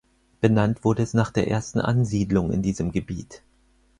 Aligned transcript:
Benannt 0.39 0.83
wurde 0.83 1.03
es 1.03 1.13
nach 1.13 1.29
der 1.29 1.47
ersten 1.47 1.79
Ansiedlung 1.79 2.51
in 2.51 2.63
diesem 2.63 2.91
Gebiet. 2.91 3.43